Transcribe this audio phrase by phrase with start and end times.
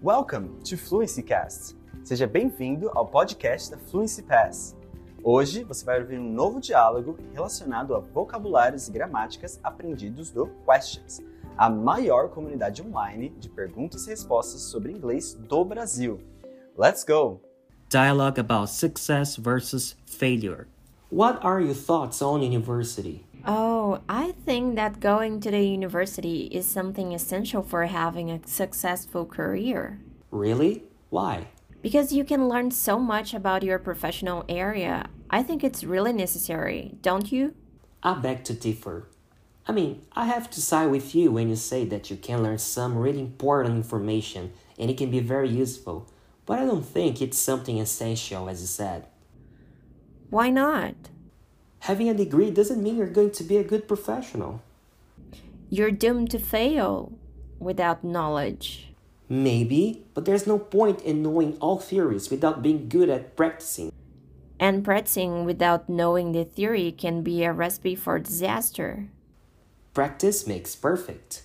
[0.00, 1.76] Welcome to Fluency Cast.
[2.04, 4.76] Seja bem-vindo ao podcast da Fluency Pass.
[5.24, 11.20] Hoje você vai ouvir um novo diálogo relacionado a vocabulários e gramáticas aprendidos do Questions,
[11.56, 16.20] a maior comunidade online de perguntas e respostas sobre inglês do Brasil.
[16.76, 17.40] Let's go!
[17.88, 20.68] Dialogue about success versus failure.
[21.10, 23.26] What are your thoughts on university?
[23.44, 29.24] Oh, I think that going to the university is something essential for having a successful
[29.24, 30.00] career.
[30.30, 30.84] Really?
[31.10, 31.48] Why?
[31.80, 35.08] Because you can learn so much about your professional area.
[35.30, 37.54] I think it's really necessary, don't you?
[38.02, 39.08] I beg to differ.
[39.66, 42.58] I mean, I have to side with you when you say that you can learn
[42.58, 46.10] some really important information and it can be very useful,
[46.46, 49.06] but I don't think it's something essential, as you said.
[50.30, 50.94] Why not?
[51.88, 54.60] Having a degree doesn't mean you're going to be a good professional.
[55.70, 57.12] You're doomed to fail
[57.58, 58.92] without knowledge.
[59.26, 63.90] Maybe, but there's no point in knowing all theories without being good at practicing.
[64.60, 69.08] And practicing without knowing the theory can be a recipe for disaster.
[69.94, 71.40] Practice makes perfect.